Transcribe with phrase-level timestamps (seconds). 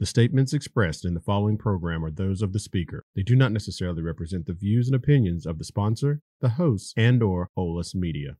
[0.00, 3.04] The statements expressed in the following program are those of the speaker.
[3.14, 7.22] They do not necessarily represent the views and opinions of the sponsor, the host, and
[7.22, 8.38] or OLAS Media.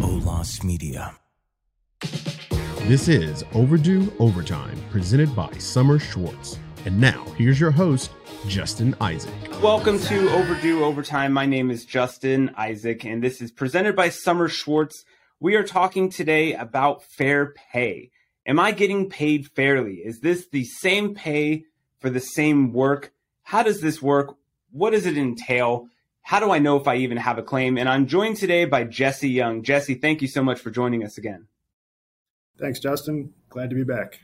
[0.00, 1.16] OLAS Media.
[2.86, 6.56] This is Overdue Overtime, presented by Sommers Schwartz.
[6.84, 8.12] And now, here's your host,
[8.46, 9.34] Justin Isaac.
[9.60, 11.32] Welcome to Overdue Overtime.
[11.32, 15.04] My name is Justin Isaac, and this is presented by Sommers Schwartz.
[15.40, 18.12] We are talking today about fair pay.
[18.46, 19.96] Am I getting paid fairly?
[19.96, 21.64] Is this the same pay
[22.00, 23.12] for the same work?
[23.42, 24.36] How does this work?
[24.72, 25.88] What does it entail?
[26.22, 27.78] How do I know if I even have a claim?
[27.78, 29.62] And I'm joined today by Jesse Young.
[29.62, 31.46] Jesse, thank you so much for joining us again.
[32.58, 33.32] Thanks, Justin.
[33.48, 34.20] Glad to be back.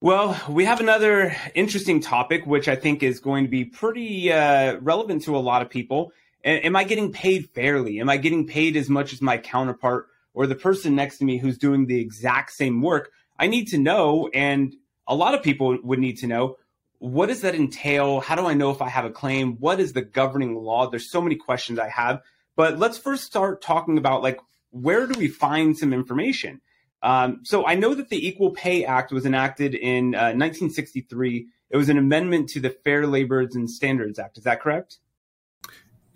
[0.00, 4.76] Well, we have another interesting topic, which I think is going to be pretty uh,
[4.80, 6.12] relevant to a lot of people.
[6.44, 8.00] Am I getting paid fairly?
[8.00, 11.36] Am I getting paid as much as my counterpart or the person next to me
[11.36, 13.10] who's doing the exact same work,
[13.40, 14.72] I need to know, and
[15.08, 16.58] a lot of people would need to know,
[17.00, 18.20] what does that entail?
[18.20, 19.56] How do I know if I have a claim?
[19.56, 20.88] What is the governing law?
[20.88, 22.22] There's so many questions I have,
[22.54, 24.38] but let's first start talking about like
[24.70, 26.60] where do we find some information?
[27.02, 31.48] Um, so I know that the Equal Pay Act was enacted in uh, 1963.
[31.70, 34.38] It was an amendment to the Fair Labor and Standards Act.
[34.38, 34.98] Is that correct?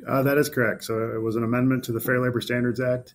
[0.06, 0.84] Uh, that is correct.
[0.84, 3.14] So it was an amendment to the Fair Labor Standards Act.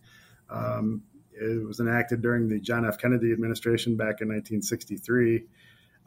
[0.49, 1.03] Um,
[1.39, 2.97] it was enacted during the John F.
[2.97, 5.43] Kennedy administration back in 1963.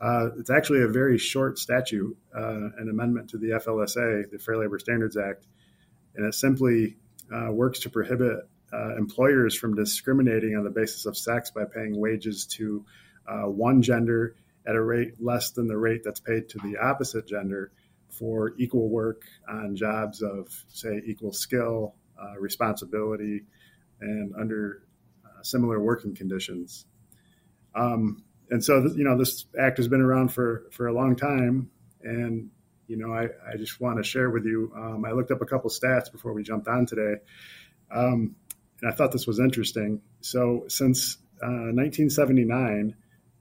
[0.00, 4.56] Uh, it's actually a very short statute, uh, an amendment to the FLSA, the Fair
[4.56, 5.46] Labor Standards Act,
[6.16, 6.96] and it simply
[7.32, 11.98] uh, works to prohibit uh, employers from discriminating on the basis of sex by paying
[11.98, 12.84] wages to
[13.28, 17.26] uh, one gender at a rate less than the rate that's paid to the opposite
[17.26, 17.72] gender
[18.08, 23.42] for equal work on jobs of, say, equal skill, uh, responsibility,
[24.00, 24.82] and under
[25.24, 26.86] uh, similar working conditions.
[27.74, 31.70] Um, and so, you know, this act has been around for, for a long time.
[32.02, 32.50] And,
[32.88, 35.46] you know, I, I just want to share with you, um, I looked up a
[35.46, 37.20] couple stats before we jumped on today.
[37.90, 38.34] Um,
[38.80, 40.00] and I thought this was interesting.
[40.20, 42.96] So since uh, 1979,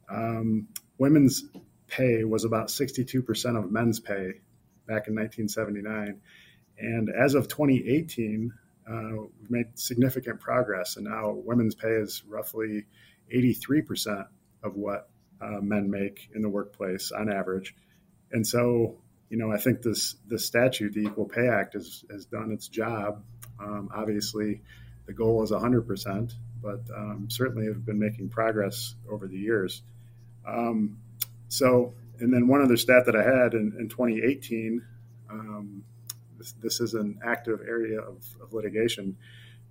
[0.09, 0.67] um,
[0.97, 1.43] women's
[1.87, 4.33] pay was about 62% of men's pay
[4.85, 6.21] back in 1979.
[6.77, 8.53] And as of 2018,
[8.89, 12.85] uh, we've made significant progress, and now women's pay is roughly
[13.33, 14.25] 83%
[14.63, 15.09] of what
[15.41, 17.75] uh, men make in the workplace on average.
[18.31, 18.97] And so,
[19.29, 22.67] you know, I think this this statute, the Equal Pay Act, has, has done its
[22.67, 23.23] job.
[23.59, 24.61] Um, obviously,
[25.05, 29.81] the goal is 100%, but um, certainly have been making progress over the years.
[30.47, 30.97] Um,
[31.47, 34.83] so, and then one other stat that I had in, in 2018,
[35.29, 35.83] um,
[36.61, 39.15] this, is an active area of, of litigation.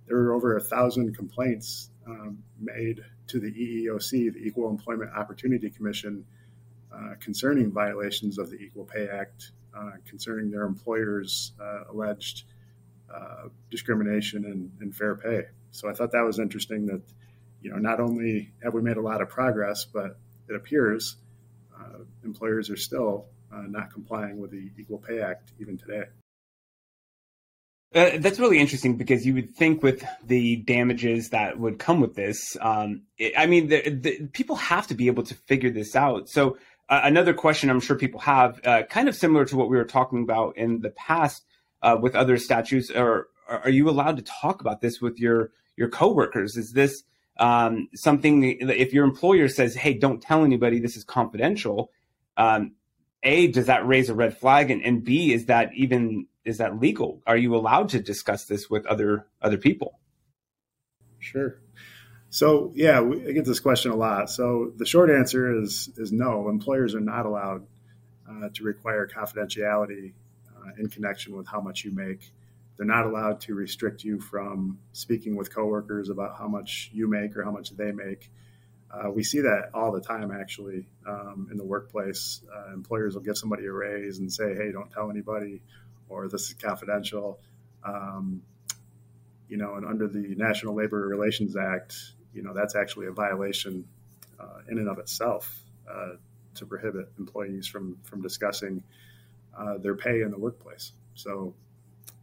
[0.07, 5.69] There were over a thousand complaints um, made to the EEOC, the Equal Employment Opportunity
[5.69, 6.25] Commission,
[6.93, 12.45] uh, concerning violations of the Equal Pay Act, uh, concerning their employers' uh, alleged
[13.13, 15.43] uh, discrimination and, and, fair pay.
[15.71, 17.01] So I thought that was interesting that,
[17.61, 21.17] you know, not only have we made a lot of progress, but it appears
[21.79, 26.05] uh, employers are still uh, not complying with the Equal Pay Act even today.
[27.93, 32.13] Uh, that's really interesting because you would think with the damages that would come with
[32.13, 35.95] this, um, it, I mean, the, the, people have to be able to figure this
[35.95, 36.29] out.
[36.29, 36.57] So
[36.87, 39.85] uh, another question I'm sure people have, uh, kind of similar to what we were
[39.85, 41.43] talking about in the past
[41.81, 45.89] uh, with other statutes, or are you allowed to talk about this with your your
[45.89, 46.57] coworkers?
[46.57, 47.03] Is this
[47.39, 51.91] um, something if your employer says, "Hey, don't tell anybody, this is confidential"?
[52.37, 52.73] Um,
[53.23, 56.79] a, does that raise a red flag, and, and B, is that even is that
[56.79, 57.21] legal?
[57.27, 59.99] Are you allowed to discuss this with other other people?
[61.19, 61.61] Sure.
[62.29, 64.29] So yeah, we, I get this question a lot.
[64.29, 66.49] So the short answer is is no.
[66.49, 67.67] Employers are not allowed
[68.29, 70.13] uh, to require confidentiality
[70.55, 72.31] uh, in connection with how much you make.
[72.77, 77.35] They're not allowed to restrict you from speaking with coworkers about how much you make
[77.35, 78.31] or how much they make.
[78.91, 82.41] Uh, we see that all the time, actually, um, in the workplace.
[82.51, 85.61] Uh, employers will give somebody a raise and say, "Hey, don't tell anybody,"
[86.09, 87.39] or this is confidential.
[87.83, 88.41] Um,
[89.47, 91.95] you know, and under the National Labor Relations Act,
[92.33, 93.87] you know, that's actually a violation
[94.39, 96.13] uh, in and of itself uh,
[96.55, 98.83] to prohibit employees from from discussing
[99.57, 100.91] uh, their pay in the workplace.
[101.15, 101.53] So,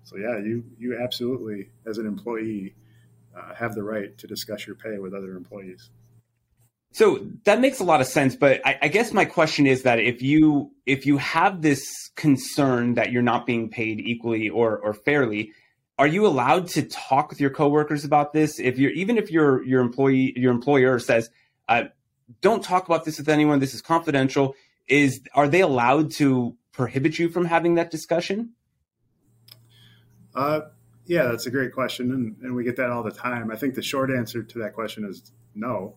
[0.04, 2.74] so yeah, you you absolutely, as an employee,
[3.36, 5.90] uh, have the right to discuss your pay with other employees.
[6.96, 9.98] So that makes a lot of sense, but I, I, guess my question is that
[9.98, 14.94] if you if you have this concern that you're not being paid equally or or
[14.94, 15.52] fairly,
[15.98, 18.58] are you allowed to talk with your coworkers about this?
[18.58, 21.28] If you're even if your your employee your employer says,
[21.68, 21.84] uh,
[22.40, 23.58] don't talk about this with anyone.
[23.58, 24.54] This is confidential.
[24.88, 28.54] Is are they allowed to prohibit you from having that discussion?
[30.34, 30.60] Uh,
[31.04, 33.50] yeah, that's a great question, and, and we get that all the time.
[33.50, 35.96] I think the short answer to that question is no.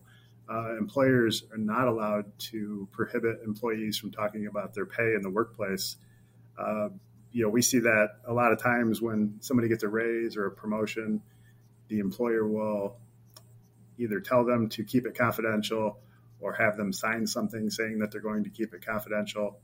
[0.50, 5.30] Uh, employers are not allowed to prohibit employees from talking about their pay in the
[5.30, 5.96] workplace.
[6.58, 6.88] Uh,
[7.30, 10.46] you know, we see that a lot of times when somebody gets a raise or
[10.46, 11.22] a promotion,
[11.88, 12.96] the employer will
[13.98, 16.00] either tell them to keep it confidential
[16.40, 19.60] or have them sign something saying that they're going to keep it confidential.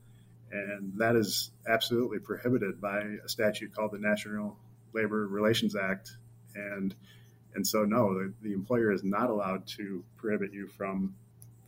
[0.51, 4.57] And that is absolutely prohibited by a statute called the National
[4.93, 6.15] Labor Relations Act.
[6.55, 6.95] And
[7.57, 11.15] and so no, the, the employer is not allowed to prohibit you from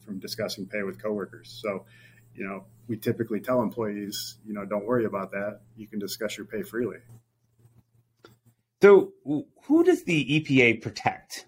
[0.05, 1.59] from discussing pay with coworkers.
[1.61, 1.85] So,
[2.35, 5.61] you know, we typically tell employees, you know, don't worry about that.
[5.75, 6.99] You can discuss your pay freely.
[8.81, 9.13] So,
[9.63, 11.47] who does the EPA protect?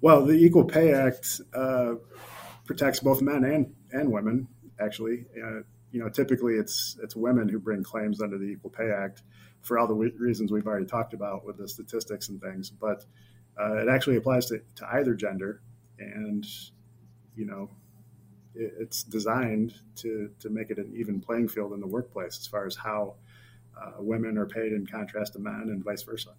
[0.00, 1.94] Well, the Equal Pay Act uh,
[2.64, 4.48] protects both men and, and women.
[4.80, 5.60] Actually, uh,
[5.92, 9.22] you know, typically it's it's women who bring claims under the Equal Pay Act
[9.62, 12.70] for all the reasons we've already talked about with the statistics and things.
[12.70, 13.04] But
[13.60, 15.62] uh, it actually applies to, to either gender,
[15.98, 16.46] and
[17.36, 17.70] you know,
[18.54, 22.46] it, it's designed to to make it an even playing field in the workplace as
[22.46, 23.14] far as how
[23.80, 26.30] uh, women are paid in contrast to men, and vice versa.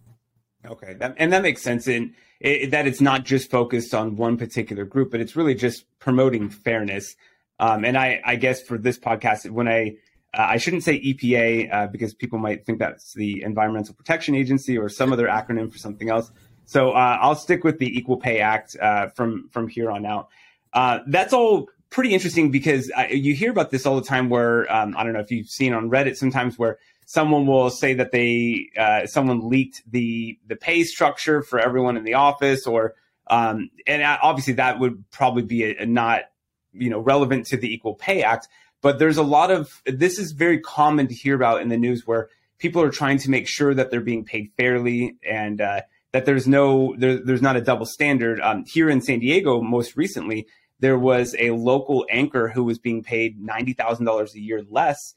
[0.65, 4.37] Okay, that, and that makes sense in it, that it's not just focused on one
[4.37, 7.15] particular group, but it's really just promoting fairness.
[7.59, 9.97] Um, and I, I guess for this podcast, when I
[10.33, 14.77] uh, I shouldn't say EPA uh, because people might think that's the Environmental Protection Agency
[14.77, 16.31] or some other acronym for something else.
[16.65, 20.29] So uh, I'll stick with the Equal Pay Act uh, from from here on out.
[20.73, 24.29] Uh, that's all pretty interesting because you hear about this all the time.
[24.29, 27.93] Where um, I don't know if you've seen on Reddit sometimes where someone will say
[27.93, 28.69] that they
[29.05, 32.95] someone leaked the the pay structure for everyone in the office, or
[33.27, 36.23] um, and obviously that would probably be a, a not
[36.71, 38.47] you know relevant to the Equal Pay Act.
[38.83, 42.05] But there's a lot of this is very common to hear about in the news
[42.05, 45.81] where people are trying to make sure that they're being paid fairly and uh,
[46.11, 48.41] that there's no there, there's not a double standard.
[48.41, 50.47] Um, here in San Diego, most recently,
[50.79, 55.15] there was a local anchor who was being paid ninety thousand dollars a year less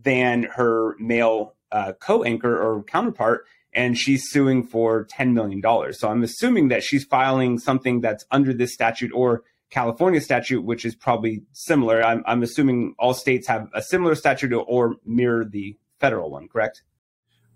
[0.00, 5.98] than her male uh, co-anchor or counterpart, and she's suing for ten million dollars.
[5.98, 10.84] So I'm assuming that she's filing something that's under this statute or California statute, which
[10.84, 12.02] is probably similar.
[12.02, 16.82] I'm, I'm assuming all states have a similar statute or mirror the federal one, correct?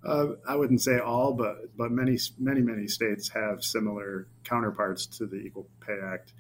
[0.04, 5.26] Uh, I wouldn't say all, but but many many many states have similar counterparts to
[5.26, 6.32] the Equal Pay Act,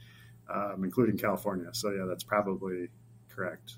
[0.52, 1.68] um, including California.
[1.72, 2.88] So yeah, that's probably
[3.28, 3.76] correct.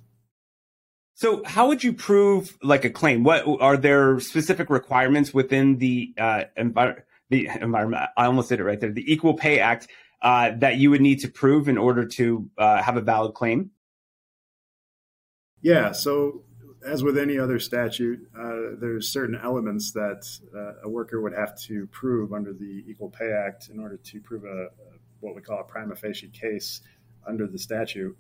[1.16, 3.24] So how would you prove like a claim?
[3.24, 8.08] What are there specific requirements within the uh, envi- the environment?
[8.16, 8.90] I almost did it right there.
[8.90, 9.88] The Equal Pay Act
[10.24, 13.70] uh, that you would need to prove in order to uh, have a valid claim?
[15.60, 15.92] Yeah.
[15.92, 16.42] So,
[16.84, 21.56] as with any other statute, uh, there's certain elements that uh, a worker would have
[21.60, 24.68] to prove under the Equal Pay Act in order to prove a,
[25.20, 26.80] what we call a prima facie case
[27.26, 28.16] under the statute.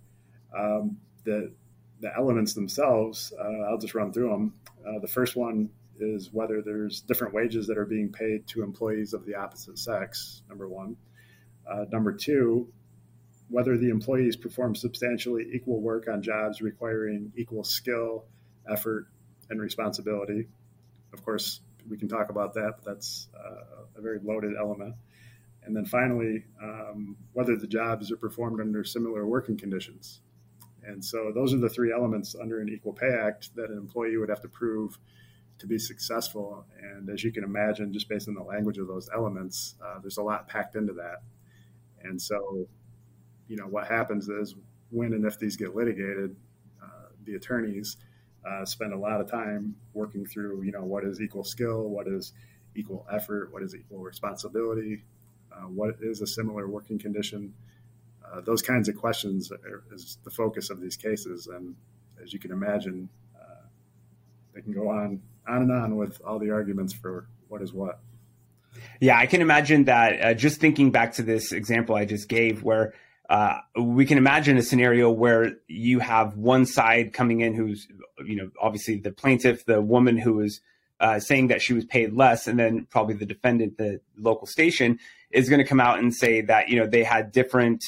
[0.56, 1.52] Um, the
[2.00, 4.54] the elements themselves, uh, I'll just run through them.
[4.86, 9.14] Uh, the first one is whether there's different wages that are being paid to employees
[9.14, 10.42] of the opposite sex.
[10.50, 10.96] Number one.
[11.70, 12.68] Uh, number two,
[13.48, 18.24] whether the employees perform substantially equal work on jobs requiring equal skill,
[18.70, 19.08] effort,
[19.50, 20.46] and responsibility.
[21.12, 24.94] Of course, we can talk about that, but that's uh, a very loaded element.
[25.64, 30.20] And then finally, um, whether the jobs are performed under similar working conditions.
[30.86, 34.16] And so those are the three elements under an Equal Pay Act that an employee
[34.18, 34.98] would have to prove
[35.58, 36.66] to be successful.
[36.82, 40.18] And as you can imagine, just based on the language of those elements, uh, there's
[40.18, 41.22] a lot packed into that.
[42.04, 42.66] And so,
[43.48, 44.54] you know, what happens is
[44.90, 46.36] when and if these get litigated,
[46.82, 47.96] uh, the attorneys
[48.48, 52.06] uh, spend a lot of time working through, you know, what is equal skill, what
[52.06, 52.32] is
[52.74, 55.02] equal effort, what is equal responsibility,
[55.52, 57.52] uh, what is a similar working condition.
[58.24, 61.74] Uh, those kinds of questions are, is the focus of these cases, and
[62.22, 63.08] as you can imagine,
[63.38, 63.66] uh,
[64.54, 68.00] they can go on on and on with all the arguments for what is what.
[69.04, 70.18] Yeah, I can imagine that.
[70.18, 72.94] Uh, just thinking back to this example I just gave, where
[73.28, 77.86] uh, we can imagine a scenario where you have one side coming in who's,
[78.24, 80.62] you know, obviously the plaintiff, the woman who is
[81.00, 84.98] uh, saying that she was paid less, and then probably the defendant, the local station,
[85.30, 87.84] is going to come out and say that you know they had different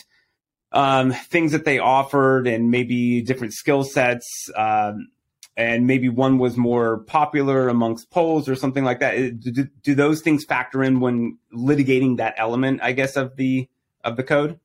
[0.73, 4.51] um, things that they offered and maybe different skill sets.
[4.55, 5.09] Um,
[5.57, 9.41] and maybe one was more popular amongst polls or something like that.
[9.41, 13.69] Do, do, those things factor in when litigating that element, I guess, of the
[14.05, 14.61] of the code?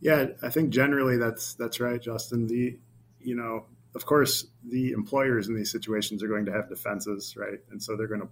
[0.00, 2.46] Yeah, I think generally that's that's right, Justin.
[2.46, 2.78] The
[3.20, 7.58] you know, of course, the employers in these situations are going to have defenses, right?
[7.70, 8.28] And so they're going to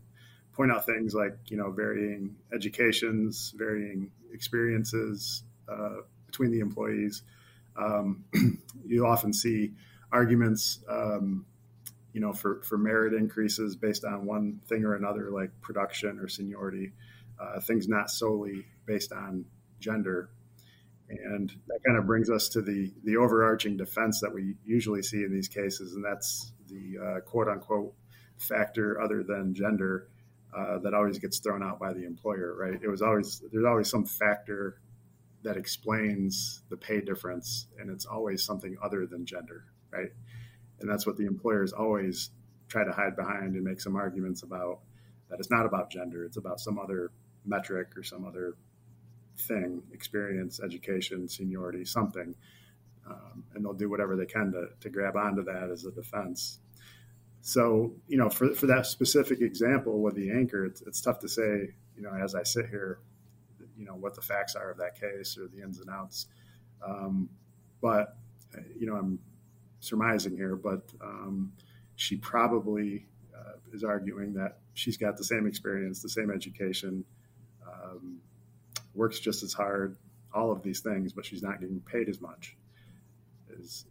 [0.54, 7.22] point out things like you know varying educations, varying experiences uh, between the employees.
[7.76, 8.24] Um,
[8.86, 9.72] you often see
[10.12, 11.46] arguments, um,
[12.12, 16.28] you know, for for merit increases based on one thing or another, like production or
[16.28, 16.92] seniority.
[17.38, 19.44] Uh, things not solely based on
[19.78, 20.30] gender.
[21.08, 25.22] And that kind of brings us to the the overarching defense that we usually see
[25.22, 27.94] in these cases, and that's the uh, quote unquote
[28.38, 30.08] factor other than gender
[30.56, 32.56] uh, that always gets thrown out by the employer.
[32.58, 32.80] Right?
[32.82, 34.80] It was always there's always some factor
[35.42, 39.66] that explains the pay difference, and it's always something other than gender.
[39.96, 40.12] Right?
[40.80, 42.30] And that's what the employers always
[42.68, 44.80] try to hide behind and make some arguments about
[45.28, 47.10] that it's not about gender; it's about some other
[47.44, 48.56] metric or some other
[49.38, 52.34] thing experience, education, seniority, something.
[53.08, 56.58] Um, and they'll do whatever they can to, to grab onto that as a defense.
[57.40, 61.28] So, you know, for, for that specific example with the anchor, it's, it's tough to
[61.28, 62.98] say, you know, as I sit here,
[63.78, 66.26] you know, what the facts are of that case or the ins and outs.
[66.84, 67.28] Um,
[67.80, 68.16] but,
[68.76, 69.20] you know, I'm
[69.80, 71.52] surmising here, but um,
[71.96, 77.04] she probably uh, is arguing that she's got the same experience, the same education,
[77.66, 78.18] um,
[78.94, 79.96] works just as hard,
[80.34, 82.56] all of these things, but she's not getting paid as much.
[83.58, 83.86] Is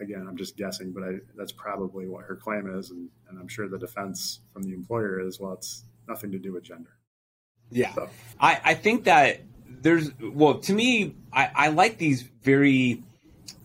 [0.00, 3.48] again, I'm just guessing, but I, that's probably what her claim is, and, and, I'm
[3.48, 6.96] sure the defense from the employer is, well, it's nothing to do with gender.
[7.70, 8.08] Yeah, so.
[8.40, 13.02] I, I think that there's well, to me, I, I like these very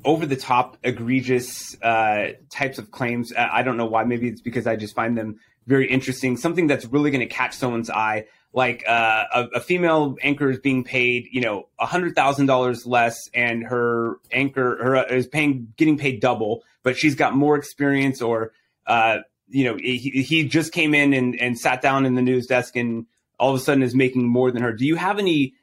[0.04, 3.34] over the top, egregious uh, types of claims.
[3.38, 4.04] I don't know why.
[4.04, 6.38] Maybe it's because I just find them very interesting.
[6.38, 8.25] Something that's really going to catch someone's eye
[8.56, 13.30] like uh, a, a, female anchor is being paid, you know, hundred thousand dollars less,
[13.34, 18.22] and her anchor her uh, is paying getting paid double, but she's got more experience,
[18.22, 18.54] or
[18.88, 19.18] uh,
[19.50, 22.77] you know, he, he just came in and, and sat down in the news desk,
[22.77, 23.06] and
[23.38, 24.72] all of a sudden is making more than her.
[24.72, 25.54] Do you have any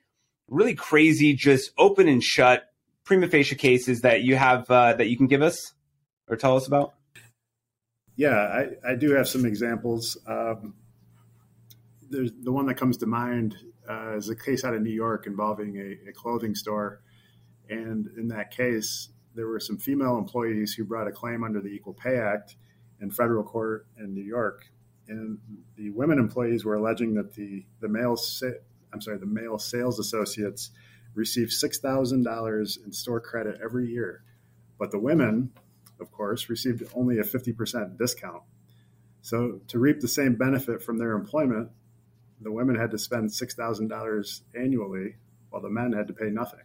[0.48, 2.71] really crazy, just open and shut
[3.04, 5.72] prima facie cases that you have uh, that you can give us
[6.28, 6.94] or tell us about?
[8.16, 10.18] Yeah, I, I do have some examples.
[10.26, 10.74] Um,
[12.10, 13.56] there's the one that comes to mind
[13.88, 17.02] uh, is a case out of New York involving a, a, clothing store,
[17.68, 21.68] and in that case, there were some female employees who brought a claim under the
[21.68, 22.56] Equal Pay Act
[23.00, 24.66] in federal court in New York,
[25.08, 25.38] and
[25.76, 28.58] the women employees were alleging that the the male sa-
[28.92, 30.70] I'm sorry the male sales associates
[31.14, 34.24] thousand dollars in store credit every year,
[34.78, 35.52] but the women,
[36.00, 38.42] of course, received only a fifty percent discount.
[39.20, 41.70] So, to reap the same benefit from their employment,
[42.42, 45.16] the women had to spend $6,000 annually
[45.50, 46.64] while the men had to pay nothing.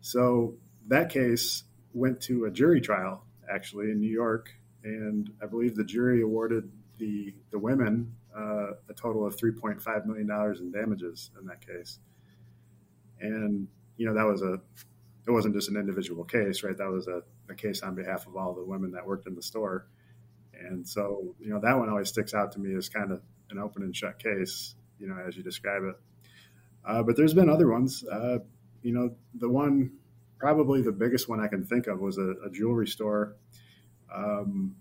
[0.00, 0.56] So
[0.88, 4.50] that case went to a jury trial actually in New York,
[4.84, 10.26] and I believe the jury awarded the the women uh, a total of 3.5 million
[10.26, 11.98] dollars in damages in that case.
[13.20, 14.60] And you know that was a
[15.26, 16.76] it wasn't just an individual case, right?
[16.76, 19.42] That was a, a case on behalf of all the women that worked in the
[19.42, 19.86] store.
[20.58, 23.20] And so, you know, that one always sticks out to me as kind of
[23.50, 25.96] an open and shut case, you know, as you describe it.
[26.84, 28.04] Uh, but there's been other ones.
[28.04, 28.38] Uh,
[28.82, 29.92] you know, the one,
[30.38, 33.36] probably the biggest one I can think of was a, a jewelry store
[34.14, 34.76] um,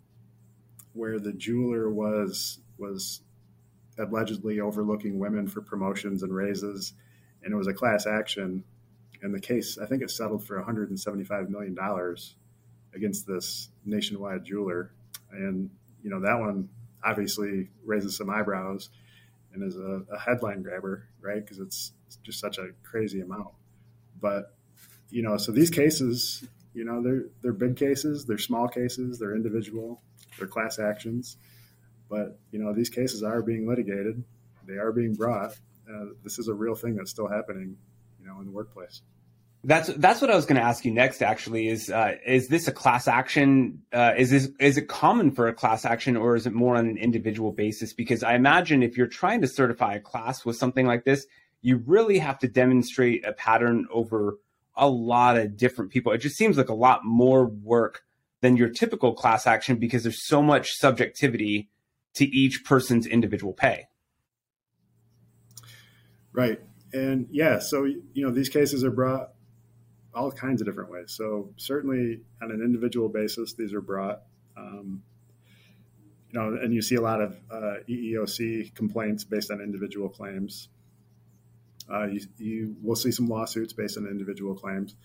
[0.93, 3.21] where the jeweler was was
[3.99, 6.93] allegedly overlooking women for promotions and raises,
[7.47, 8.61] and it was a class action.
[9.21, 12.35] And the case, I think it settled for 175 million dollars
[12.93, 14.91] against this nationwide jeweler,
[15.31, 15.69] and
[16.03, 16.67] you know that one
[17.05, 18.89] obviously raises some eyebrows
[19.53, 21.43] and is a, a headline grabber, right?
[21.43, 23.53] Because it's, it's just such a crazy amount.
[24.19, 24.53] But
[25.09, 29.35] you know, so these cases, you know, they're they're big cases, they're small cases, they're
[29.35, 30.01] individual,
[30.37, 31.37] they're class actions.
[32.09, 34.21] But you know, these cases are being litigated,
[34.67, 35.55] they are being brought.
[35.89, 37.77] Uh, this is a real thing that's still happening,
[38.19, 39.01] you know, in the workplace.
[39.63, 41.21] That's that's what I was going to ask you next.
[41.21, 43.81] Actually, is uh, is this a class action?
[43.91, 46.87] Uh, is this is it common for a class action, or is it more on
[46.87, 47.91] an individual basis?
[47.91, 51.25] Because I imagine if you're trying to certify a class with something like this,
[51.61, 54.37] you really have to demonstrate a pattern over
[54.75, 56.11] a lot of different people.
[56.11, 58.03] It just seems like a lot more work
[58.41, 61.69] than your typical class action because there's so much subjectivity
[62.13, 63.87] to each person's individual pay.
[66.37, 66.61] Right.
[66.93, 69.31] And yeah, so you know these cases are brought
[70.13, 71.11] all kinds of different ways.
[71.11, 74.21] So certainly on an individual basis, these are brought.
[74.55, 75.01] Um,
[76.29, 80.69] you know, and you see a lot of uh, EEOC complaints based on individual claims.
[81.91, 84.95] Uh, you, you will see some lawsuits based on individual claims.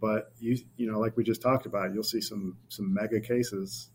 [0.00, 3.88] But you you know, like we just talked about, you'll see some some mega cases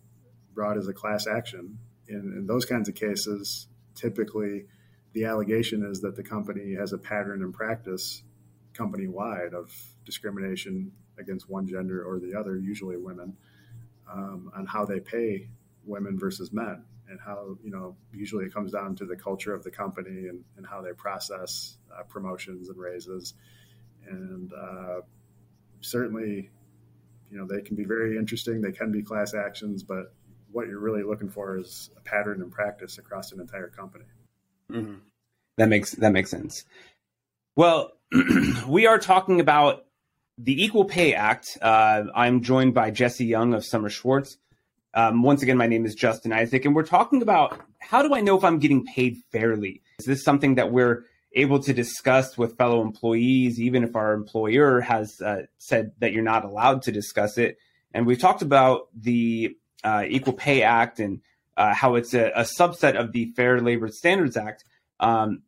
[0.54, 1.80] brought as a class action.
[2.08, 4.68] In, in those kinds of cases, typically
[5.14, 8.24] the allegation is that the company has a pattern and practice
[8.74, 9.74] company wide of
[10.06, 13.36] discrimination against one gender or the other, usually women,
[14.12, 15.48] um, on how they pay
[15.86, 19.64] women versus men and how you know usually it comes down to the culture of
[19.64, 23.34] the company and, and how they process uh, promotions and raises.
[24.08, 25.02] And uh,
[25.82, 26.50] certainly
[27.30, 28.62] you know they can be very interesting.
[28.62, 30.14] They can be class actions but
[30.52, 34.04] what you're really looking for is a pattern and practice across an entire company
[34.72, 34.96] mm-hmm.
[35.58, 36.66] that makes that makes sense
[37.56, 37.92] well
[38.68, 39.86] we are talking about
[40.38, 44.38] the equal pay act uh, i'm joined by jesse young of sommers schwartz
[44.94, 48.22] um, once again, my name is Justin Isaac, and we're talking about how do I
[48.22, 49.82] know if I'm getting paid fairly?
[50.00, 54.82] Is this something that we're able to discuss with fellow employees, even if our employer
[54.82, 57.58] has uh, said that you're not allowed to discuss it?
[57.94, 61.22] And we've talked about the uh, Equal Pay Act and
[61.62, 64.64] uh, how it's a, a, subset of the Fair Labor Standards Act.
[65.00, 65.44] Um,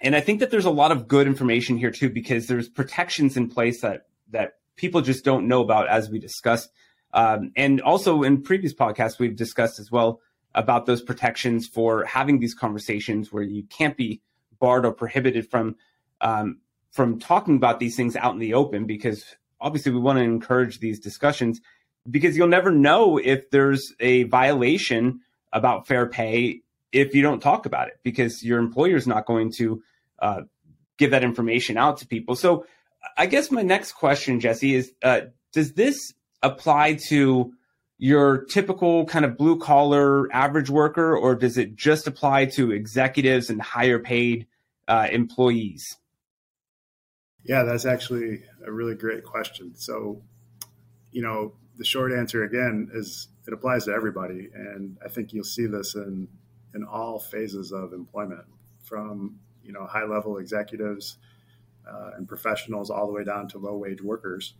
[0.00, 3.36] and I think that there's a lot of good information here too, because there's protections
[3.36, 6.70] in place that that people just don't know about, as we discussed.
[7.12, 10.20] Um, and also in previous podcasts, we've discussed as well
[10.54, 14.22] about those protections for having these conversations where you can't be
[14.60, 15.74] barred or prohibited from
[16.20, 16.60] um,
[16.92, 20.78] from talking about these things out in the open because obviously we want to encourage
[20.78, 21.60] these discussions
[22.08, 25.20] because you'll never know if there's a violation
[25.56, 26.60] about fair pay
[26.92, 29.82] if you don't talk about it because your employer is not going to
[30.18, 30.42] uh,
[30.98, 32.36] give that information out to people.
[32.36, 32.66] So
[33.16, 35.22] I guess my next question, Jesse, is uh,
[35.52, 37.52] does this apply to
[37.98, 43.48] your typical kind of blue collar average worker, or does it just apply to executives
[43.48, 44.46] and higher paid
[44.86, 45.96] uh, employees?
[47.44, 49.72] Yeah, that's actually a really great question.
[49.76, 50.20] So,
[51.12, 55.44] you know, the short answer again is it applies to everybody, and I think you'll
[55.44, 56.28] see this in
[56.74, 58.44] in all phases of employment,
[58.82, 61.18] from you know high level executives
[61.88, 64.54] uh, and professionals all the way down to low wage workers.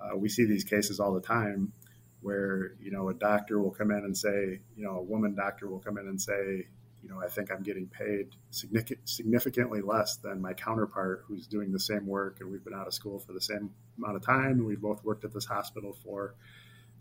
[0.00, 1.72] Uh, we see these cases all the time
[2.20, 5.68] where you know a doctor will come in and say, you know, a woman doctor
[5.68, 6.66] will come in and say,
[7.04, 11.78] you know, I think I'm getting paid significantly less than my counterpart who's doing the
[11.78, 14.64] same work, and we've been out of school for the same amount of time, and
[14.64, 16.34] we've both worked at this hospital for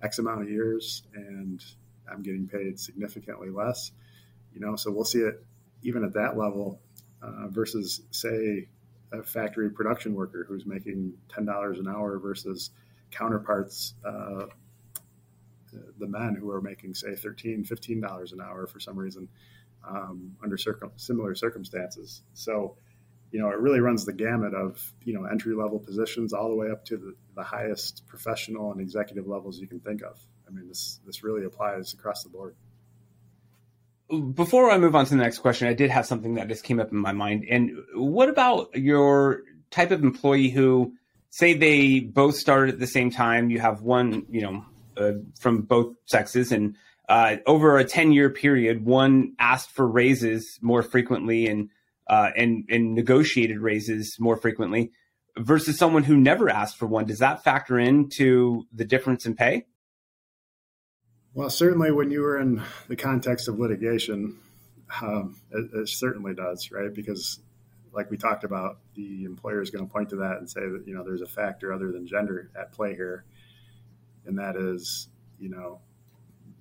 [0.02, 1.64] X amount of years, and
[2.12, 3.94] I'm getting paid significantly less.
[4.54, 5.42] You know, so we'll see it
[5.84, 6.82] even at that level
[7.22, 8.68] uh, versus, say,
[9.14, 12.72] a factory production worker who's making ten dollars an hour versus
[13.10, 14.48] counterparts, uh,
[15.98, 19.28] the men who are making, say, $13, $15 an hour for some reason
[19.88, 22.22] um, under circum- similar circumstances.
[22.34, 22.78] So,
[23.32, 26.56] you know, it really runs the gamut of, you know, entry level positions all the
[26.56, 30.20] way up to the, the highest professional and executive levels you can think of.
[30.48, 32.56] I mean, this, this really applies across the board.
[34.36, 36.80] Before I move on to the next question, I did have something that just came
[36.80, 37.46] up in my mind.
[37.50, 39.42] And what about your
[39.72, 40.94] type of employee who
[41.34, 43.50] say they both started at the same time.
[43.50, 44.66] You have one, you know,
[44.96, 46.76] uh, from both sexes, and
[47.10, 51.70] uh, over a ten year period, one asked for raises more frequently and
[52.08, 54.92] uh, and and negotiated raises more frequently,
[55.38, 57.06] versus someone who never asked for one.
[57.06, 59.66] Does that factor into the difference in pay?
[61.34, 64.38] Well, certainly when you were in the context of litigation,
[65.02, 66.94] um, it, it certainly does, right?
[66.94, 67.40] Because
[67.92, 70.84] like we talked about, the employer is going to point to that and say that
[70.86, 73.24] you know there's a factor other than gender at play here,
[74.26, 75.80] and that is you know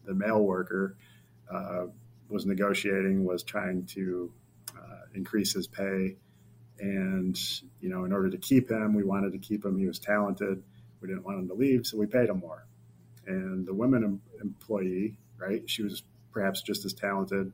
[0.04, 0.96] the male worker
[1.52, 1.86] uh,
[2.28, 4.32] was negotiating, was trying to
[4.76, 6.16] uh, increase his pay,
[6.78, 7.38] and
[7.80, 9.78] you know in order to keep him, we wanted to keep him.
[9.78, 10.62] He was talented.
[11.00, 12.66] We didn't want him to leave, so we paid him more.
[13.26, 15.68] And the women em- employee, right?
[15.68, 17.52] She was perhaps just as talented,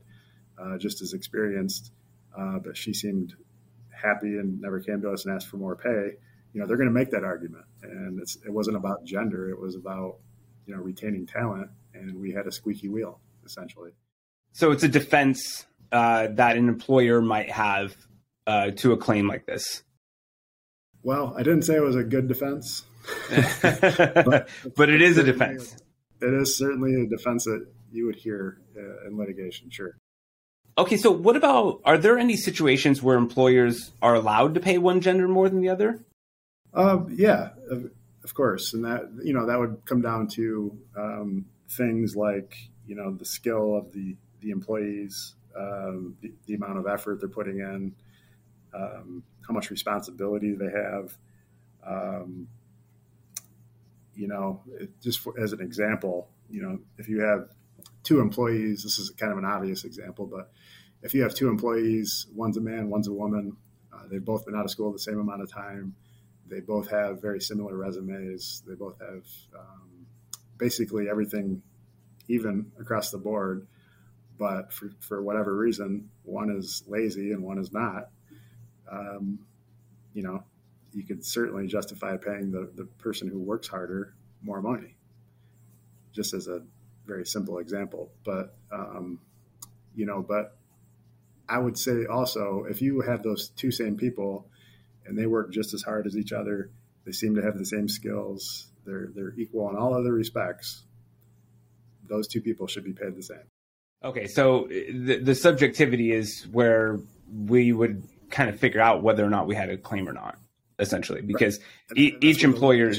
[0.57, 1.91] uh, just as experienced,
[2.37, 3.33] uh, but she seemed
[3.91, 6.11] happy and never came to us and asked for more pay,
[6.53, 7.65] you know, they're going to make that argument.
[7.83, 10.17] And it wasn't about gender; it was about
[10.69, 13.91] you know retaining talent, and we had a squeaky wheel essentially.
[14.51, 17.95] So it's a defense uh, that an employer might have
[18.45, 19.83] uh, to a claim like this.
[21.01, 22.83] Well, I didn't say it was a good defense,
[23.63, 25.75] but, but it is a defense.
[26.21, 29.97] It is certainly a defense that you would hear uh, in litigation, sure.
[30.77, 35.01] Okay, so what about are there any situations where employers are allowed to pay one
[35.01, 35.99] gender more than the other?
[36.73, 37.49] Uh, yeah,
[38.23, 42.55] of, course, and that you know that would come down to um, things like
[42.85, 47.27] you know the skill of the the employees, um, the, the, amount of effort they're
[47.27, 47.93] putting in,
[48.73, 51.17] um, how much responsibility they have.
[51.85, 52.47] Um,
[54.15, 57.49] you know, it, just for, as an example, you know, if you have
[58.03, 60.51] two employees, this is kind of an obvious example, but
[61.01, 63.55] if you have two employees, one's a man, one's a woman,
[63.93, 65.95] uh, they've both been out of school the same amount of time,
[66.49, 69.25] they both have very similar resumes, they both have
[69.57, 70.07] um,
[70.57, 71.61] basically everything
[72.27, 73.67] even across the board,
[74.37, 78.09] but for, for whatever reason, one is lazy and one is not.
[78.91, 79.39] Um,
[80.13, 80.43] you know,
[80.93, 84.95] you could certainly justify paying the, the person who works harder more money,
[86.13, 86.61] just as a
[87.05, 88.11] very simple example.
[88.23, 89.19] But, um,
[89.95, 90.55] you know, but
[91.47, 94.47] I would say also if you have those two same people
[95.09, 96.69] and they work just as hard as each other,
[97.05, 100.83] they seem to have the same skills, they're, they're equal in all other respects,
[102.07, 103.49] those two people should be paid the same.
[104.03, 109.29] Okay, so the, the subjectivity is where we would kind of figure out whether or
[109.29, 110.37] not we had a claim or not,
[110.77, 111.99] essentially, because right.
[111.99, 112.93] e- each employer.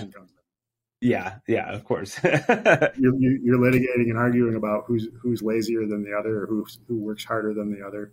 [1.00, 2.20] Yeah, yeah, of course.
[2.24, 6.98] you're, you're, litigating and arguing about who's who's lazier than the other, or who who
[6.98, 8.12] works harder than the other.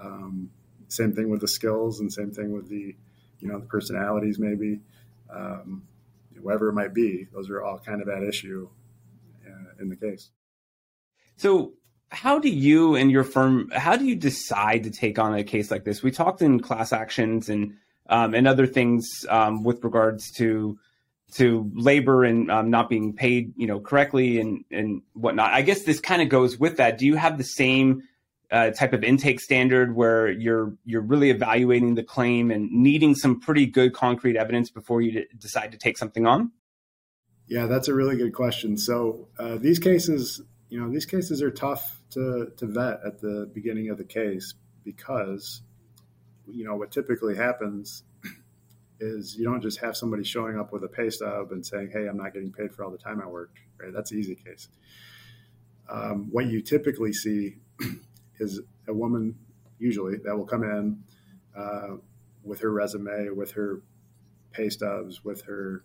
[0.00, 0.50] Um,
[0.88, 2.94] same thing with the skills, and same thing with the,
[3.40, 4.80] you know, the personalities, maybe,
[5.30, 5.82] um,
[6.40, 7.26] whatever it might be.
[7.32, 8.68] Those are all kind of at issue
[9.46, 10.30] uh, in the case.
[11.36, 11.74] So
[12.14, 15.70] how do you and your firm how do you decide to take on a case
[15.70, 17.74] like this we talked in class actions and
[18.08, 20.78] um, and other things um, with regards to
[21.32, 25.82] to labor and um, not being paid you know correctly and and whatnot i guess
[25.82, 28.02] this kind of goes with that do you have the same
[28.54, 33.40] uh, type of intake standard where you're you're really evaluating the claim and needing some
[33.40, 36.52] pretty good concrete evidence before you d- decide to take something on
[37.46, 40.40] yeah that's a really good question so uh, these cases
[40.74, 44.54] you know, these cases are tough to, to vet at the beginning of the case
[44.82, 45.62] because,
[46.48, 48.02] you know, what typically happens
[48.98, 52.08] is you don't just have somebody showing up with a pay stub and saying, hey,
[52.08, 53.92] I'm not getting paid for all the time I worked, right?
[53.92, 54.68] That's an easy case.
[55.88, 57.58] Um, what you typically see
[58.38, 59.34] is a woman,
[59.78, 61.02] usually, that will come in
[61.56, 61.96] uh,
[62.42, 63.82] with her resume, with her
[64.52, 65.84] pay stubs, with her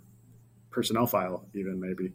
[0.69, 2.13] personnel file, even maybe,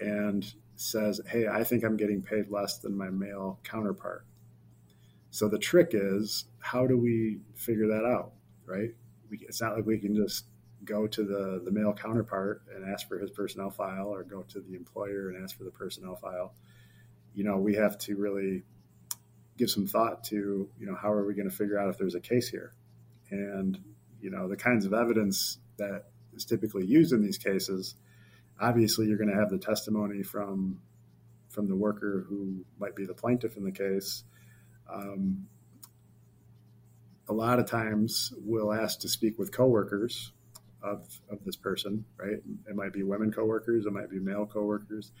[0.00, 4.24] and says, Hey, I think I'm getting paid less than my male counterpart.
[5.30, 8.32] So the trick is, how do we figure that out,
[8.64, 8.90] right?
[9.30, 10.46] We, it's not like we can just
[10.84, 14.60] go to the, the male counterpart and ask for his personnel file or go to
[14.60, 16.54] the employer and ask for the personnel file.
[17.34, 18.62] You know, we have to really
[19.56, 22.14] give some thought to, you know, how are we going to figure out if there's
[22.14, 22.72] a case here?
[23.30, 23.78] And,
[24.20, 27.94] you know, the kinds of evidence that is typically used in these cases
[28.60, 30.80] obviously you're going to have the testimony from
[31.48, 34.24] from the worker who might be the plaintiff in the case.
[34.92, 35.46] Um,
[37.28, 40.32] a lot of times we'll ask to speak with coworkers
[40.82, 42.36] of, of this person, right?
[42.68, 45.12] It might be women coworkers, it might be male coworkers.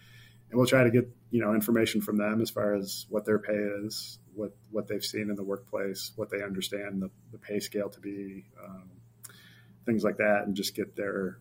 [0.50, 3.38] And we'll try to get, you know, information from them as far as what their
[3.38, 7.58] pay is, what, what they've seen in the workplace, what they understand the, the pay
[7.58, 8.90] scale to be, um,
[9.84, 11.38] things like that, and just get their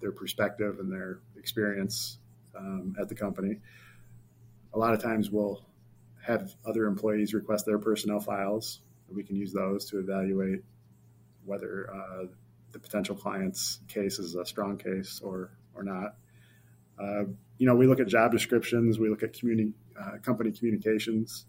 [0.00, 2.18] their perspective and their experience
[2.58, 3.58] um, at the company.
[4.74, 5.64] A lot of times we'll
[6.24, 8.80] have other employees request their personnel files.
[9.08, 10.64] We can use those to evaluate
[11.44, 12.26] whether uh,
[12.72, 16.16] the potential client's case is a strong case or or not.
[16.98, 17.24] Uh,
[17.58, 21.46] you know, we look at job descriptions, we look at communi- uh, company communications.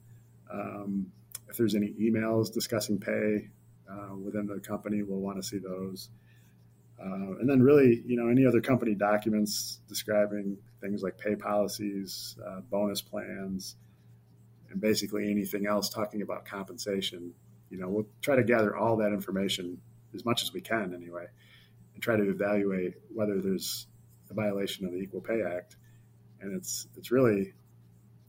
[0.54, 1.12] Um,
[1.50, 3.50] if there's any emails discussing pay
[3.89, 6.10] uh, within the company, we'll want to see those.
[7.00, 12.38] Uh, and then really, you know, any other company documents describing things like pay policies,
[12.46, 13.76] uh, bonus plans,
[14.70, 17.34] and basically anything else talking about compensation.
[17.70, 19.80] You know, we'll try to gather all that information
[20.13, 21.26] as much as we can anyway,
[21.94, 23.88] and try to evaluate whether there's
[24.30, 25.76] a violation of the Equal Pay Act.
[26.42, 27.54] And it's it's really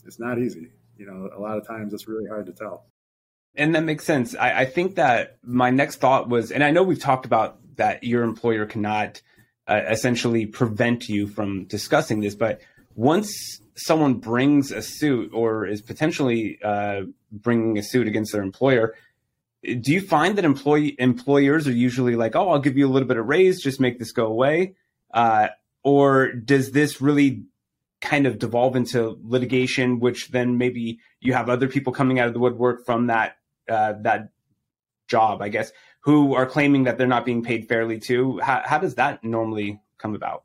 [0.07, 0.71] it's not easy.
[0.97, 2.87] You know, a lot of times it's really hard to tell.
[3.57, 4.35] And that makes sense.
[4.35, 8.05] I, I think that my next thought was, and I know we've talked about that
[8.05, 9.23] your employer cannot
[9.67, 12.35] uh, essentially prevent you from discussing this.
[12.35, 12.61] But
[12.95, 17.03] once someone brings a suit or is potentially uh,
[17.33, 18.95] bringing a suit against their employer,
[19.63, 23.09] do you find that employee employers are usually like, "Oh, I'll give you a little
[23.09, 24.75] bit of raise, just make this go away,"
[25.13, 25.49] uh,
[25.83, 27.45] or does this really
[28.05, 32.35] kind of devolve into litigation, which then maybe you have other people coming out of
[32.35, 33.39] the woodwork from that
[33.69, 34.29] uh, that
[35.09, 38.39] job, I guess, who are claiming that they're not being paid fairly too.
[38.41, 40.45] How, how does that normally come about?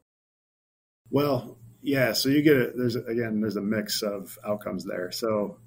[1.11, 2.13] Well, yeah.
[2.13, 2.73] So you get it.
[2.77, 5.11] There's again, there's a mix of outcomes there.
[5.11, 5.57] So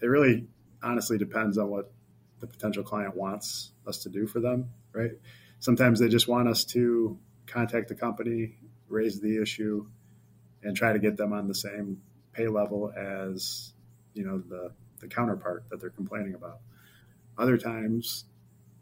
[0.00, 0.46] it really,
[0.82, 1.92] honestly, depends on what
[2.40, 4.70] the potential client wants us to do for them.
[4.94, 5.12] Right.
[5.58, 8.56] Sometimes they just want us to contact the company,
[8.88, 9.86] raise the issue,
[10.62, 12.00] and try to get them on the same
[12.32, 13.72] pay level as
[14.14, 16.60] you know the the counterpart that they're complaining about.
[17.36, 18.24] Other times,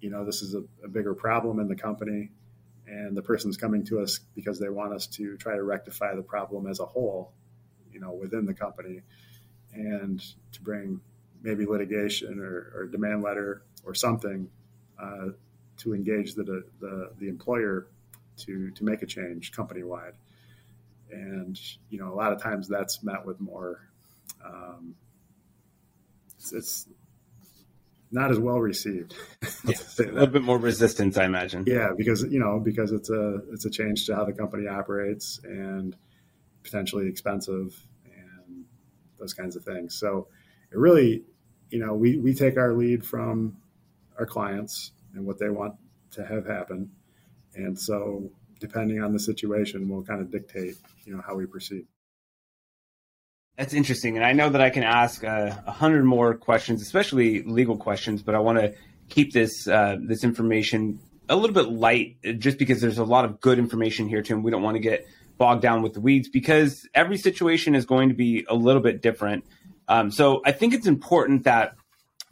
[0.00, 2.30] you know, this is a, a bigger problem in the company,
[2.86, 6.22] and the person's coming to us because they want us to try to rectify the
[6.22, 7.32] problem as a whole,
[7.92, 9.00] you know, within the company,
[9.72, 11.00] and to bring
[11.42, 14.50] maybe litigation or, or demand letter or something
[15.00, 15.28] uh,
[15.78, 17.86] to engage the, the, the employer
[18.36, 20.12] to to make a change company wide.
[21.12, 23.80] And you know, a lot of times that's met with more.
[24.44, 24.94] Um,
[26.36, 26.88] it's, it's,
[28.12, 29.14] not as well received.
[29.62, 31.64] Yeah, a little bit more resistance, I imagine.
[31.66, 35.38] Yeah, because you know, because it's a it's a change to how the company operates
[35.44, 35.94] and
[36.62, 38.64] potentially expensive and
[39.18, 39.98] those kinds of things.
[39.98, 40.28] So
[40.72, 41.24] it really,
[41.68, 43.58] you know, we we take our lead from
[44.18, 45.74] our clients and what they want
[46.12, 46.90] to have happen,
[47.54, 51.86] and so, depending on the situation, we'll kind of dictate, you know, how we proceed.
[53.56, 56.80] That's interesting, and I know that I can ask uh, a uh, hundred more questions,
[56.80, 58.22] especially legal questions.
[58.22, 58.74] But I want to
[59.08, 63.40] keep this uh, this information a little bit light, just because there's a lot of
[63.40, 64.42] good information here, Tim.
[64.42, 68.08] We don't want to get bogged down with the weeds because every situation is going
[68.08, 69.44] to be a little bit different.
[69.88, 71.74] Um, so I think it's important that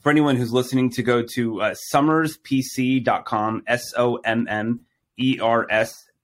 [0.00, 4.80] for anyone who's listening to go to uh, sommerspc.com, S O M M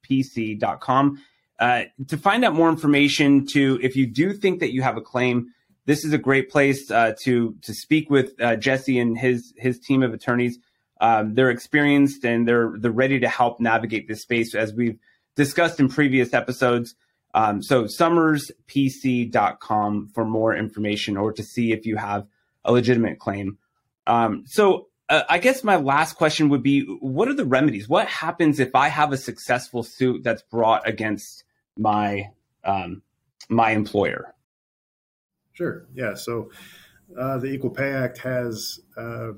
[0.08, 1.22] erspc.com.
[1.58, 5.00] Uh, to find out more information, to if you do think that you have a
[5.00, 5.48] claim,
[5.86, 9.78] this is a great place uh, to to speak with uh, Jesse and his his
[9.78, 10.58] team of attorneys.
[11.00, 14.98] Um, they're experienced and they're they're ready to help navigate this space as we've
[15.36, 16.94] discussed in previous episodes.
[17.34, 22.28] Um, so sommerspc.com for more information or to see if you have
[22.64, 23.58] a legitimate claim.
[24.06, 27.88] Um, so uh, I guess my last question would be what are the remedies?
[27.88, 31.44] What happens if I have a successful suit that's brought against
[31.76, 32.30] my
[32.64, 33.02] um,
[33.48, 34.34] my employer?
[35.52, 35.86] Sure.
[35.94, 36.14] Yeah.
[36.14, 36.50] So
[37.16, 39.32] uh, the Equal Pay Act has uh,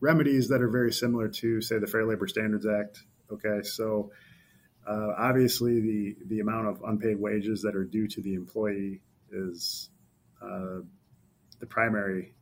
[0.00, 3.00] remedies that are very similar to, say, the Fair Labor Standards Act.
[3.32, 3.62] Okay.
[3.64, 4.12] So
[4.86, 9.90] uh, obviously, the the amount of unpaid wages that are due to the employee is
[10.40, 10.78] uh,
[11.58, 12.35] the primary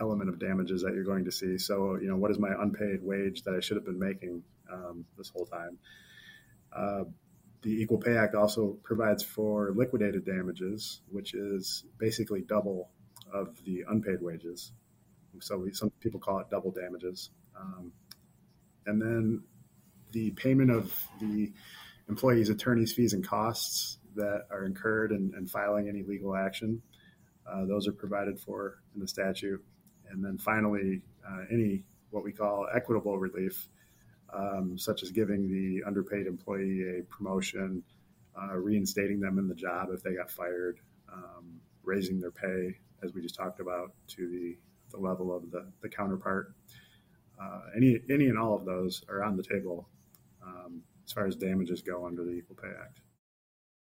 [0.00, 1.58] element of damages that you're going to see.
[1.58, 5.04] So, you know, what is my unpaid wage that I should have been making um,
[5.16, 5.78] this whole time?
[6.74, 7.04] Uh,
[7.62, 12.90] the Equal Pay Act also provides for liquidated damages, which is basically double
[13.32, 14.72] of the unpaid wages.
[15.40, 17.30] So we, some people call it double damages.
[17.58, 17.92] Um,
[18.86, 19.42] and then
[20.10, 21.52] the payment of the
[22.08, 26.82] employee's attorney's fees and costs that are incurred in, in filing any legal action.
[27.50, 29.64] Uh, those are provided for in the statute.
[30.12, 33.68] And then finally, uh, any what we call equitable relief,
[34.32, 37.82] um, such as giving the underpaid employee a promotion,
[38.40, 40.78] uh, reinstating them in the job if they got fired,
[41.12, 44.56] um, raising their pay, as we just talked about, to the,
[44.90, 46.54] the level of the, the counterpart.
[47.42, 49.88] Uh, any, any and all of those are on the table
[50.44, 53.00] um, as far as damages go under the Equal Pay Act.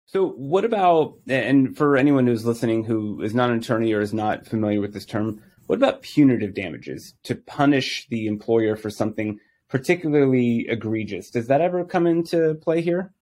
[0.07, 4.13] So, what about, and for anyone who's listening who is not an attorney or is
[4.13, 9.39] not familiar with this term, what about punitive damages to punish the employer for something
[9.67, 11.31] particularly egregious?
[11.31, 13.13] Does that ever come into play here?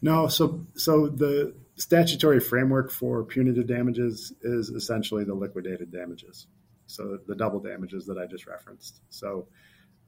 [0.00, 0.28] No.
[0.28, 6.46] So, so the statutory framework for punitive damages is essentially the liquidated damages.
[6.86, 9.02] So the double damages that I just referenced.
[9.10, 9.48] So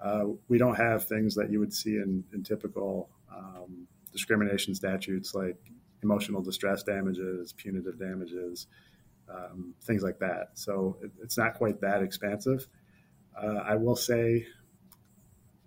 [0.00, 5.34] uh, we don't have things that you would see in, in typical um, discrimination statutes
[5.34, 5.58] like
[6.02, 8.66] emotional distress damages, punitive damages
[9.32, 10.50] um, things like that.
[10.54, 12.66] So it, it's not quite that expansive.
[13.40, 14.46] Uh, I will say,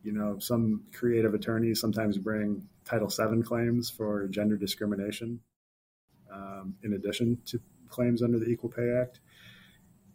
[0.04, 5.40] you know, some creative attorneys sometimes bring Title VII claims for gender discrimination
[6.32, 9.20] um, in addition to claims under the Equal Pay Act.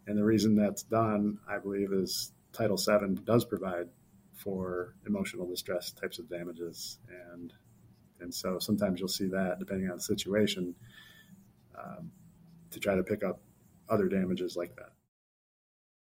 [0.05, 3.87] And the reason that's done, I believe, is Title VII does provide
[4.33, 6.99] for emotional distress types of damages.
[7.31, 7.53] And,
[8.19, 10.75] and so sometimes you'll see that depending on the situation.
[11.77, 12.11] Um,
[12.71, 13.41] to try to pick up
[13.89, 14.91] other damages like that.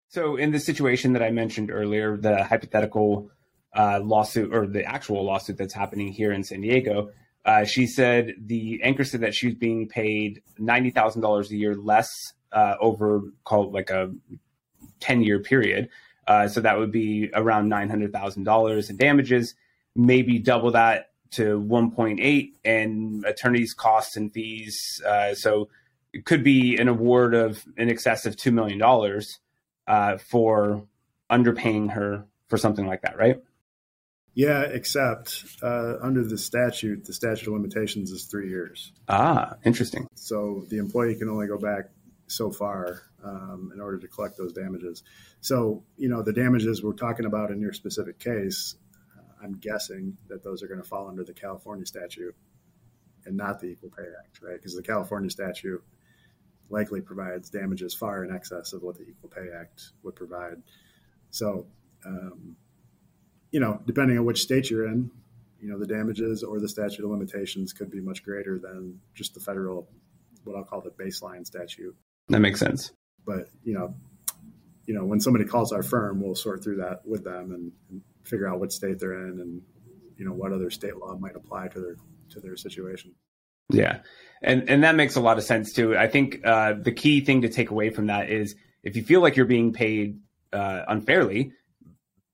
[0.10, 3.30] So, in the situation that I mentioned earlier, the hypothetical
[3.76, 7.12] uh, lawsuit or the actual lawsuit that's happening here in San Diego,
[7.46, 11.56] uh, she said the anchor said that she was being paid ninety thousand dollars a
[11.56, 14.14] year less uh, over called like a
[15.00, 15.90] ten year period.
[16.28, 19.56] Uh, so that would be around nine hundred thousand dollars in damages,
[19.96, 25.02] maybe double that to one point eight, and attorneys' costs and fees.
[25.06, 25.70] Uh, so
[26.26, 28.82] could be an award of in excess of $2 million
[29.88, 30.86] uh, for
[31.30, 33.38] underpaying her for something like that, right?
[34.34, 38.92] Yeah, except uh, under the statute, the statute of limitations is three years.
[39.08, 40.08] Ah, interesting.
[40.14, 41.86] So the employee can only go back
[42.28, 45.02] so far um, in order to collect those damages.
[45.42, 48.76] So, you know, the damages we're talking about in your specific case,
[49.18, 52.36] uh, I'm guessing that those are going to fall under the California statute
[53.26, 54.56] and not the Equal Pay Act, right?
[54.56, 55.84] Because the California statute
[56.70, 60.62] likely provides damages far in excess of what the Equal Pay Act would provide.
[61.32, 61.68] So,
[62.06, 62.56] um,
[63.52, 65.10] you know, depending on which state you're in,
[65.60, 69.34] you know, the damages or the statute of limitations could be much greater than just
[69.34, 69.88] the federal,
[70.44, 71.96] what I'll call the baseline statute.
[72.30, 72.92] That makes sense.
[73.26, 73.96] But you know,
[74.86, 78.02] you know, when somebody calls our firm, we'll sort through that with them and, and
[78.24, 79.62] figure out what state they're in and
[80.18, 81.96] you know what other state law might apply to their
[82.30, 83.14] to their situation.
[83.70, 84.00] Yeah,
[84.42, 85.98] and and that makes a lot of sense too.
[85.98, 89.22] I think uh, the key thing to take away from that is if you feel
[89.22, 90.20] like you're being paid
[90.54, 91.52] uh, unfairly,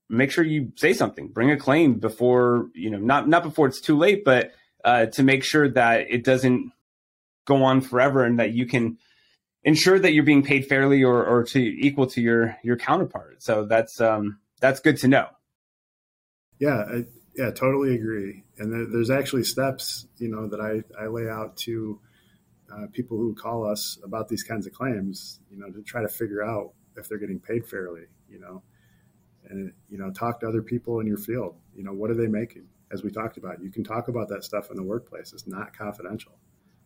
[0.08, 1.28] make sure you say something.
[1.28, 4.52] Bring a claim before you know not not before it's too late, but
[4.84, 6.70] uh, to make sure that it doesn't
[7.46, 8.98] go on forever and that you can
[9.64, 13.42] ensure that you're being paid fairly or, or to equal to your your counterpart.
[13.42, 15.26] So that's um, that's good to know.
[16.58, 17.04] Yeah, I,
[17.36, 18.43] yeah, totally agree.
[18.58, 22.00] And there, there's actually steps, you know, that I, I lay out to
[22.72, 26.08] uh, people who call us about these kinds of claims, you know, to try to
[26.08, 28.62] figure out if they're getting paid fairly, you know,
[29.48, 31.56] and you know, talk to other people in your field.
[31.74, 32.66] You know, what are they making?
[32.92, 35.32] As we talked about, you can talk about that stuff in the workplace.
[35.32, 36.38] It's not confidential.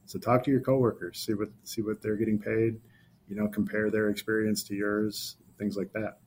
[0.07, 2.81] So talk to your coworkers, see what see what they're getting paid.
[3.28, 6.18] You know, compare their experience to yours, things like that.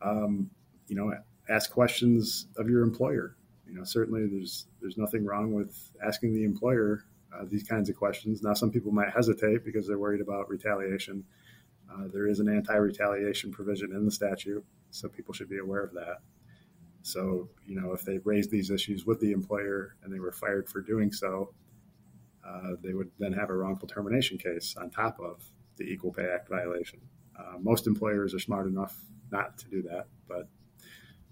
[0.00, 0.50] Um,
[0.86, 1.12] you know,
[1.48, 3.36] ask questions of your employer.
[3.68, 7.04] You know, certainly there's there's nothing wrong with asking the employer
[7.34, 8.42] uh, these kinds of questions.
[8.42, 11.24] Now, some people might hesitate because they're worried about retaliation.
[11.90, 15.92] Uh, there is an anti-retaliation provision in the statute, so people should be aware of
[15.94, 16.18] that.
[17.02, 20.68] So, you know, if they raised these issues with the employer and they were fired
[20.68, 21.54] for doing so,
[22.46, 25.42] uh, they would then have a wrongful termination case on top of
[25.76, 27.00] the Equal Pay Act violation.
[27.38, 28.96] Uh, most employers are smart enough
[29.30, 30.48] not to do that, but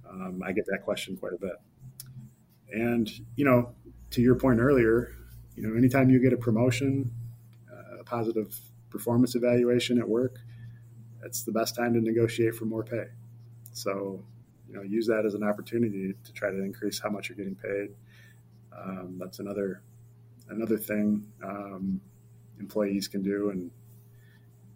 [0.09, 1.57] um, I get that question quite a bit.
[2.73, 3.75] And you know,
[4.11, 5.13] to your point earlier,
[5.57, 7.11] you know, anytime you get a promotion,
[7.73, 8.59] uh, a positive
[8.91, 10.39] performance evaluation at work,
[11.25, 13.07] it's the best time to negotiate for more pay.
[13.73, 14.25] So,
[14.69, 17.57] you know, use that as an opportunity to try to increase how much you're getting
[17.57, 17.89] paid.
[18.77, 19.83] Um, that's another
[20.49, 22.01] another thing um,
[22.61, 23.71] employees can do, and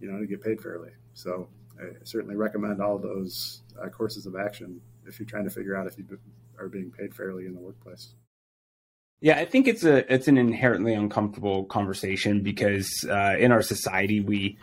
[0.00, 0.90] you know, to get paid fairly.
[1.14, 1.48] So,
[1.78, 5.86] I certainly recommend all those uh, courses of action if you're trying to figure out
[5.86, 6.04] if you
[6.60, 8.14] are being paid fairly in the workplace.
[9.20, 14.20] Yeah, I think it's a it's an inherently uncomfortable conversation because uh, in our society
[14.20, 14.56] we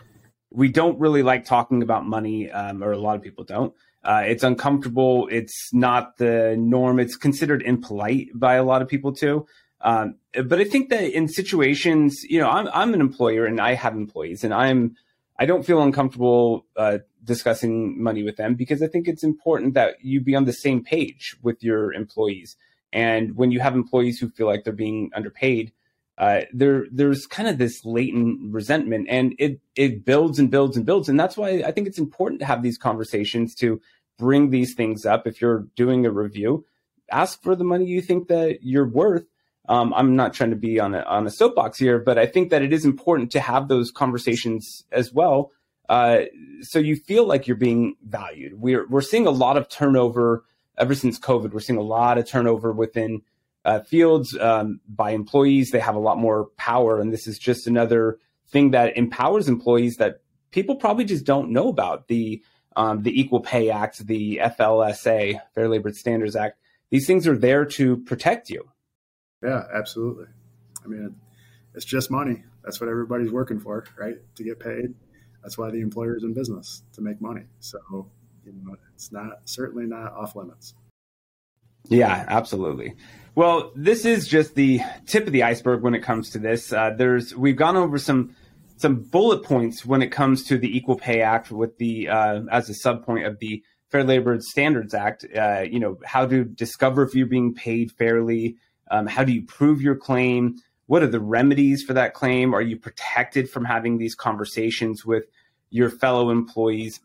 [0.52, 3.74] we don't really like talking about money, um, or a lot of people don't.
[4.04, 5.28] Uh, it's uncomfortable.
[5.30, 7.00] It's not the norm.
[7.00, 9.46] It's considered impolite by a lot of people too.
[9.82, 13.76] Um, but I think that in situations, you know, I'm I'm an employer and I
[13.76, 14.96] have employees, and I'm
[15.38, 20.04] I don't feel uncomfortable uh, discussing money with them because I think it's important that
[20.04, 22.58] you be on the same page with your employees.
[22.92, 25.72] And when you have employees who feel like they're being underpaid,
[26.18, 30.86] uh, there there's kind of this latent resentment, and it it builds and builds and
[30.86, 31.10] builds.
[31.10, 33.80] And that's why I think it's important to have these conversations to
[34.18, 35.28] bring these things up.
[35.28, 36.66] If you're doing a review,
[37.12, 39.26] ask for the money you think that you're worth.
[39.70, 42.50] Um, I'm not trying to be on a on a soapbox here, but I think
[42.50, 45.52] that it is important to have those conversations as well,
[45.90, 46.22] uh,
[46.62, 48.60] so you feel like you're being valued.
[48.60, 50.44] We're we're seeing a lot of turnover
[50.78, 51.54] ever since COVID.
[51.54, 53.22] We're seeing a lot of turnover within
[53.66, 55.72] uh, fields um, by employees.
[55.72, 58.20] They have a lot more power, and this is just another
[58.50, 60.22] thing that empowers employees that
[60.52, 62.08] people probably just don't know about.
[62.08, 62.42] The
[62.76, 66.60] um, the Equal Pay Act, the FLSA, Fair Labor Standards Act.
[66.92, 68.70] These things are there to protect you.
[69.44, 70.28] Yeah, absolutely.
[70.84, 71.16] I mean,
[71.74, 72.44] it's just money.
[72.64, 74.16] That's what everybody's working for, right?
[74.36, 74.94] To get paid.
[75.48, 77.44] That's why the employer is in business to make money.
[77.62, 77.80] So,
[78.44, 80.74] you know, it's not certainly not off limits.
[81.88, 82.96] Yeah, absolutely.
[83.34, 86.74] Well, this is just the tip of the iceberg when it comes to this.
[86.74, 88.36] Uh, there's we've gone over some
[88.76, 92.70] some bullet points when it comes to the Equal Pay Act with the uh, as
[92.70, 95.26] a subpoint of the Fair Labor Standards Act.
[95.34, 98.58] Uh, you know how to discover if you're being paid fairly.
[98.92, 100.58] Um, how do you prove your claim?
[100.88, 102.54] What are the remedies for that claim?
[102.54, 105.24] Are you protected from having these conversations with
[105.70, 107.00] your fellow employees?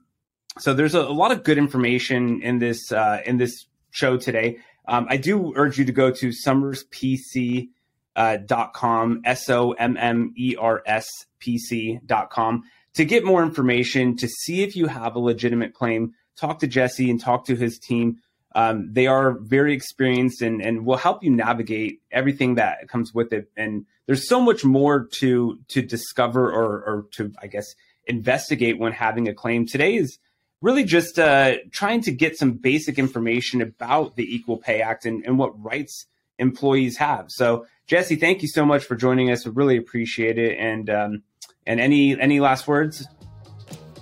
[0.58, 4.58] So there's a, a lot of good information in this uh, in this show today.
[4.86, 7.68] Um, I do urge you to go to sommerspc.com,
[8.14, 11.08] uh, dot com, S O M M E R S
[11.38, 15.72] P C dot com, to get more information, to see if you have a legitimate
[15.72, 16.14] claim.
[16.36, 18.18] Talk to Jesse and talk to his team.
[18.54, 23.32] Um, they are very experienced and, and will help you navigate everything that comes with
[23.32, 23.50] it.
[23.56, 27.74] And there's so much more to to discover or, or to, I guess,
[28.06, 29.66] investigate when having a claim.
[29.66, 30.18] Today is
[30.60, 35.24] really just uh, trying to get some basic information about the Equal Pay Act and,
[35.24, 36.06] and what rights
[36.38, 37.26] employees have.
[37.30, 39.44] So, Jesse, thank you so much for joining us.
[39.44, 40.58] We really appreciate it.
[40.58, 41.22] And um,
[41.66, 43.06] and any any last words?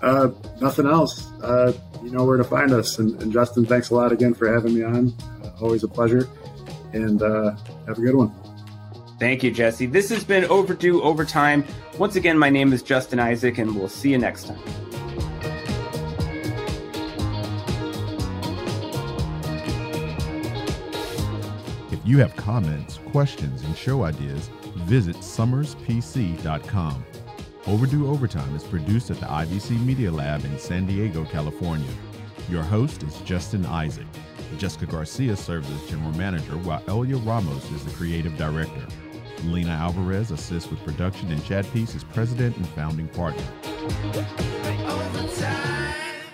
[0.03, 0.31] Uh,
[0.61, 1.31] nothing else.
[1.43, 1.73] Uh,
[2.03, 2.99] you know where to find us.
[2.99, 5.13] And, and, Justin, thanks a lot again for having me on.
[5.43, 6.27] Uh, always a pleasure.
[6.93, 7.55] And uh,
[7.87, 8.50] have a good one.
[9.21, 9.85] Thank you, Jesse.
[9.85, 11.63] This has been Overdue Overtime.
[11.99, 14.59] Once again, my name is Justin Isaac, and we'll see you next time.
[21.93, 24.49] If you have comments, questions, and show ideas,
[24.87, 27.05] visit sommerspc.com.
[27.67, 31.93] Overdue Overtime is produced at the IBC Media Lab in San Diego, California.
[32.49, 34.07] Your host is Justin Isaac.
[34.57, 38.87] Jessica Garcia serves as general manager, while Elia Ramos is the creative director.
[39.45, 43.45] Lena Alvarez assists with production, and Chad Peace is president and founding partner.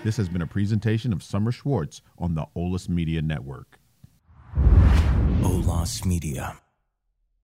[0.04, 3.78] This has been a presentation of Sommers Schwartz on the Olus Media Network.
[5.42, 6.59] Olas Media.